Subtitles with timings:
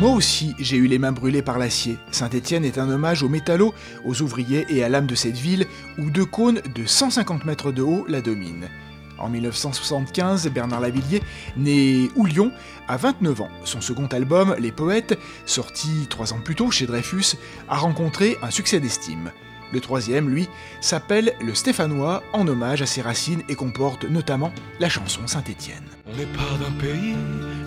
[0.00, 1.98] Moi aussi, j'ai eu les mains brûlées par l'acier.
[2.10, 3.74] Saint-Étienne est un hommage aux métallos,
[4.06, 5.66] aux ouvriers et à l'âme de cette ville
[5.98, 8.70] où deux cônes de 150 mètres de haut la dominent.
[9.18, 11.20] En 1975, Bernard Lavillier,
[11.58, 12.50] né Oulion,
[12.88, 13.50] a 29 ans.
[13.64, 17.36] Son second album, Les Poètes, sorti trois ans plus tôt chez Dreyfus,
[17.68, 19.30] a rencontré un succès d'estime.
[19.70, 20.48] Le troisième, lui,
[20.80, 25.84] s'appelle Le Stéphanois, en hommage à ses racines et comporte notamment la chanson Saint-Étienne.
[26.06, 27.16] On n'est pas d'un pays,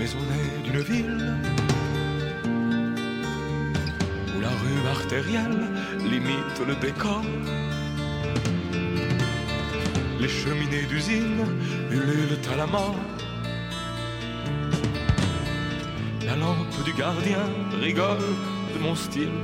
[0.00, 1.36] mais on est d'une ville
[4.46, 5.60] la rue artérielle
[6.04, 7.22] limite le décor.
[10.20, 11.44] Les cheminées d'usine
[11.90, 12.94] ululent à la mort.
[16.24, 17.44] La lampe du gardien
[17.80, 18.26] rigole
[18.74, 19.36] de mon style.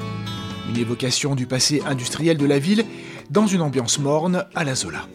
[0.71, 2.85] Une évocation du passé industriel de la ville
[3.31, 5.07] dans une ambiance morne à la Zola.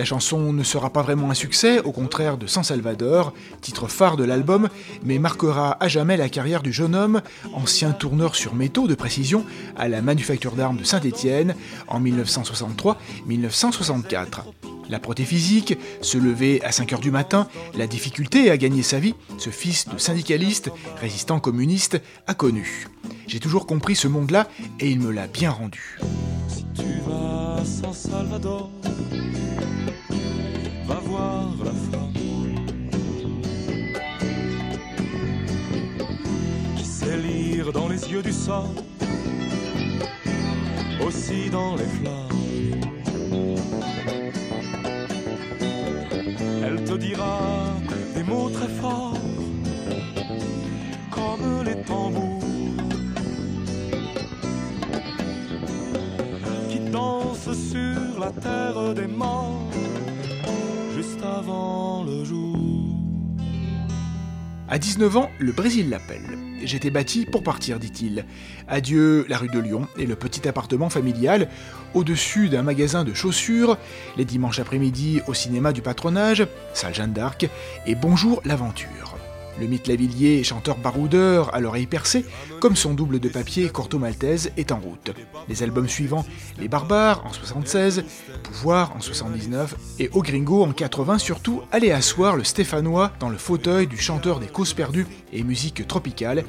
[0.00, 4.16] La chanson ne sera pas vraiment un succès, au contraire de San Salvador, titre phare
[4.16, 4.70] de l'album,
[5.04, 7.20] mais marquera à jamais la carrière du jeune homme,
[7.52, 9.44] ancien tourneur sur métaux de précision
[9.76, 11.54] à la manufacture d'armes de Saint-Étienne
[11.86, 14.44] en 1963-1964.
[14.88, 19.14] La physique, se lever à 5 heures du matin, la difficulté à gagner sa vie,
[19.36, 22.88] ce fils de syndicaliste, résistant communiste, a connu.
[23.26, 24.48] J'ai toujours compris ce monde-là
[24.78, 25.98] et il me l'a bien rendu.
[38.08, 38.72] Yeux du sang,
[41.06, 42.28] aussi dans les flammes.
[46.64, 47.38] Elle te dira
[48.14, 49.18] des mots très forts,
[51.10, 52.42] comme les tambours
[56.68, 59.70] qui dansent sur la terre des morts
[60.94, 61.99] juste avant.
[64.72, 66.38] À 19 ans, le Brésil l'appelle.
[66.62, 68.24] J'étais bâti pour partir, dit-il.
[68.68, 71.48] Adieu la rue de Lyon et le petit appartement familial,
[71.92, 73.78] au-dessus d'un magasin de chaussures,
[74.16, 77.48] les dimanches après-midi au cinéma du patronage, salle Jeanne d'Arc,
[77.84, 79.19] et bonjour l'aventure.
[79.60, 82.24] Le mythe Lavillier, chanteur baroudeur à l'oreille percée,
[82.60, 85.12] comme son double de papier Corto Maltese, est en route.
[85.48, 86.24] Les albums suivants,
[86.58, 88.04] Les Barbares en 76,
[88.42, 93.36] Pouvoir en 79 et Au Gringo en 80 surtout, allaient asseoir le Stéphanois dans le
[93.36, 96.44] fauteuil du chanteur des causes perdues et musique tropicale,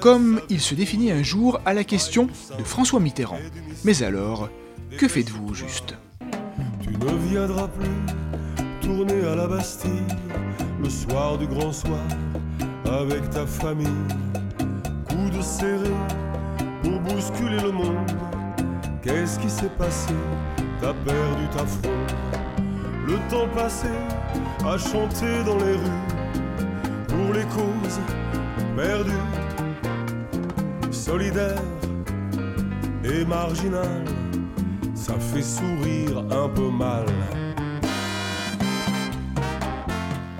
[0.00, 3.40] comme il se définit un jour à la question de François Mitterrand.
[3.84, 4.48] Mais alors,
[4.98, 5.96] que faites-vous juste?
[6.80, 9.90] Tu ne viendras plus tourner à la Bastille
[10.80, 11.98] le soir du grand soir
[12.92, 14.06] avec ta famille.
[15.08, 15.90] Coude serré
[16.82, 18.10] pour bousculer le monde.
[19.02, 20.14] Qu'est-ce qui s'est passé?
[20.80, 22.12] T'as perdu ta fronde.
[23.06, 23.88] Le temps passé
[24.64, 26.02] à chanter dans les rues
[27.08, 28.00] pour les causes
[28.76, 29.12] perdues,
[30.90, 31.62] solidaires
[33.04, 34.04] et marginales.
[34.94, 37.06] Ça fait sourire un peu mal.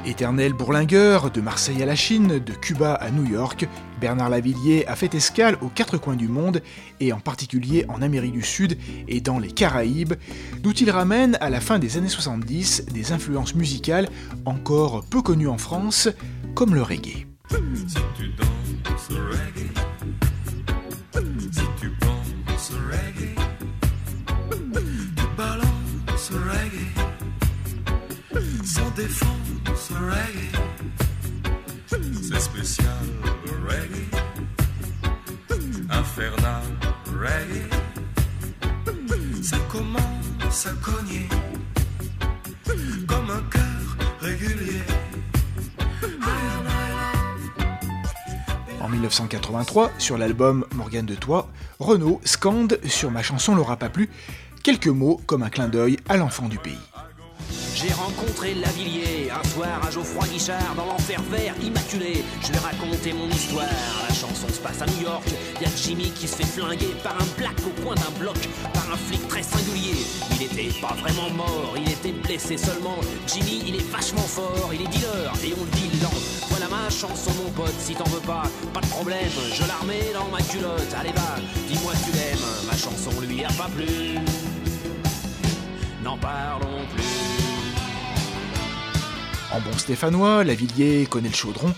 [0.05, 3.69] Éternel bourlingueur, de Marseille à la Chine, de Cuba à New York,
[4.01, 6.61] Bernard Lavillier a fait escale aux quatre coins du monde,
[6.99, 8.77] et en particulier en Amérique du Sud
[9.07, 10.15] et dans les Caraïbes,
[10.61, 14.09] d'où il ramène à la fin des années 70 des influences musicales
[14.45, 16.09] encore peu connues en France,
[16.55, 17.27] comme le reggae.
[48.81, 54.09] En 1983, sur l'album Morgane de Toi, Renaud scande sur ma chanson L'aura pas plu
[54.63, 56.92] quelques mots comme un clin d'œil à l'enfant du pays.
[57.83, 62.23] J'ai rencontré Lavillier un soir à Geoffroy Guichard dans l'enfer vert immaculé.
[62.41, 63.67] Je lui ai raconté mon histoire.
[64.09, 65.25] La chanson se passe à New York.
[65.61, 68.37] Y a Jimmy qui se fait flinguer par un black au coin d'un bloc,
[68.73, 69.97] par un flic très singulier.
[70.31, 72.99] Il était pas vraiment mort, il était blessé seulement.
[73.27, 76.21] Jimmy, il est vachement fort, il est dealer et on le dit lent.
[76.51, 79.33] Voilà ma chanson, mon pote, si t'en veux pas, pas de problème.
[79.53, 80.95] Je la remets dans ma culotte.
[81.01, 81.35] Allez, va,
[81.67, 82.47] dis-moi tu l'aimes.
[82.65, 84.21] Ma chanson lui a pas plu.
[86.05, 87.22] N'en parlons plus.
[89.53, 91.75] En bon stéphanois, Lavillier connaît le chaudron,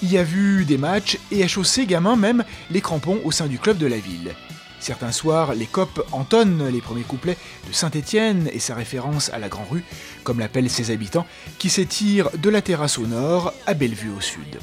[0.00, 3.58] y a vu des matchs et a chaussé gamin même les crampons au sein du
[3.58, 4.32] club de la ville.
[4.78, 7.36] Certains soirs, les copes entonnent les premiers couplets
[7.66, 9.82] de Saint-Étienne et sa référence à la Grand Rue,
[10.22, 11.26] comme l'appellent ses habitants,
[11.58, 14.60] qui s'étire de la terrasse au nord à Bellevue au sud.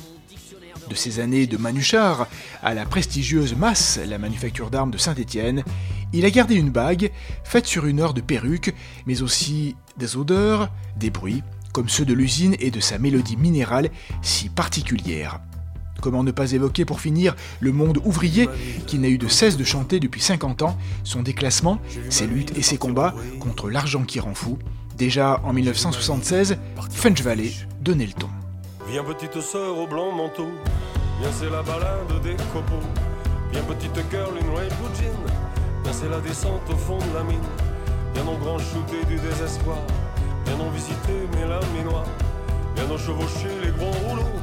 [0.89, 2.27] De ces années de Manuchard
[2.61, 5.65] à la prestigieuse Masse, la manufacture d'armes de Saint-Étienne,
[6.13, 7.11] il a gardé une bague
[7.43, 8.73] faite sur une heure de perruque,
[9.05, 13.89] mais aussi des odeurs, des bruits, comme ceux de l'usine et de sa mélodie minérale
[14.21, 15.41] si particulière.
[16.01, 18.47] Comment ne pas évoquer pour finir le monde ouvrier
[18.87, 21.79] qui n'a eu de cesse de chanter depuis 50 ans son déclassement,
[22.09, 24.57] ses luttes et ses combats contre l'argent qui rend fou.
[24.97, 26.57] Déjà en 1976,
[26.91, 28.29] Funch Valley donnait le ton.
[28.89, 30.49] Viens petite sœur au blanc manteau,
[31.31, 32.85] c'est la balade des copeaux.
[33.67, 34.33] Petite girl
[35.91, 37.39] c'est la descente au fond de la mine.
[38.15, 39.77] Shooter du désespoir,
[40.45, 42.03] viens non visiter mes laminois.
[42.75, 44.39] Viens non chevaucher les grands rouleaux,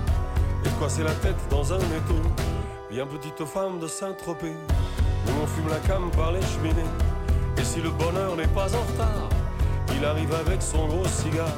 [0.64, 2.20] et c'est la tête dans un étau.
[2.90, 4.54] Viens petite femme de Saint-Tropez,
[5.26, 6.90] où on fume la cam par les cheminées.
[7.58, 9.28] Et si le bonheur n'est pas en retard,
[9.96, 11.54] il arrive avec son gros cigare.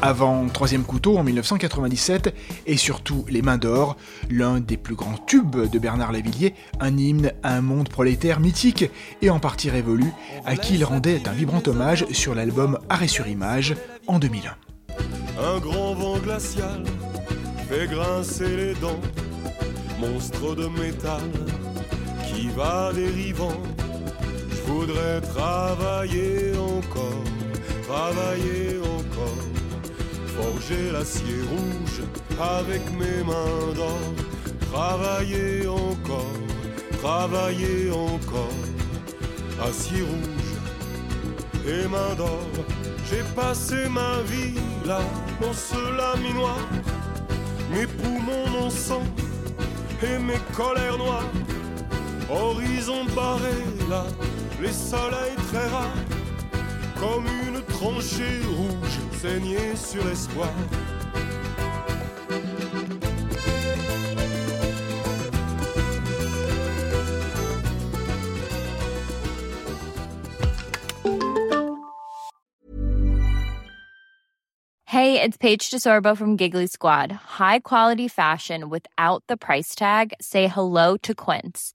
[0.00, 2.32] Avant Troisième Couteau en 1997
[2.66, 3.96] et surtout Les Mains d'Or,
[4.30, 8.84] l'un des plus grands tubes de Bernard Lavillier, un hymne à un monde prolétaire mythique
[9.22, 10.12] et en partie révolu,
[10.46, 13.74] à qui il rendait un vibrant hommage sur l'album Arrêt sur Image
[14.06, 14.56] en 2001.
[15.42, 16.84] Un grand vent glacial
[17.68, 19.00] fait grincer les dents,
[20.00, 21.22] monstre de métal
[22.24, 23.60] qui va dérivant.
[24.50, 27.24] Je voudrais travailler encore,
[27.82, 29.47] travailler encore,
[30.38, 32.00] forger l'acier rouge
[32.40, 34.04] avec mes mains d'or,
[34.70, 36.38] travailler encore,
[37.02, 38.60] travailler encore,
[39.68, 40.52] acier rouge
[41.66, 42.46] et main d'or.
[43.08, 44.54] J'ai passé ma vie
[44.86, 45.00] là
[45.40, 46.58] dans ce laminoir,
[47.72, 49.06] mes poumons non sang
[50.02, 51.32] et mes colères noires.
[52.30, 53.58] Horizon barré
[53.88, 54.04] là,
[54.60, 56.04] les soleils très rares,
[57.00, 60.52] comme une tranchée rouge saignée sur l'espoir.
[74.86, 77.12] Hey, it's Paige DeSorbo from Giggly Squad.
[77.12, 80.12] High quality fashion without the price tag.
[80.20, 81.74] Say hello to Quince.